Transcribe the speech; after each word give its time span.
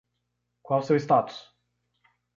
Qual 0.67 0.79
o 0.85 0.87
seu 0.87 0.95
status? 1.05 1.37